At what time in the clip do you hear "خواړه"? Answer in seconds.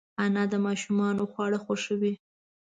1.31-1.57